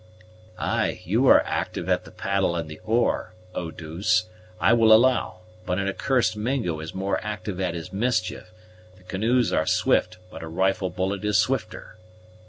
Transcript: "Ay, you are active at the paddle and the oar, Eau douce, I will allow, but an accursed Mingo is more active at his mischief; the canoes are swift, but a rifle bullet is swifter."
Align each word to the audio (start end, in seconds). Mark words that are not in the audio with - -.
"Ay, 0.57 0.99
you 1.05 1.27
are 1.27 1.45
active 1.45 1.87
at 1.87 2.05
the 2.05 2.11
paddle 2.11 2.55
and 2.55 2.67
the 2.67 2.79
oar, 2.85 3.35
Eau 3.53 3.69
douce, 3.69 4.25
I 4.59 4.73
will 4.73 4.91
allow, 4.91 5.41
but 5.63 5.77
an 5.77 5.87
accursed 5.87 6.35
Mingo 6.35 6.79
is 6.79 6.95
more 6.95 7.23
active 7.23 7.61
at 7.61 7.75
his 7.75 7.93
mischief; 7.93 8.49
the 8.97 9.03
canoes 9.03 9.53
are 9.53 9.67
swift, 9.67 10.17
but 10.31 10.41
a 10.41 10.47
rifle 10.47 10.89
bullet 10.89 11.23
is 11.23 11.37
swifter." 11.37 11.97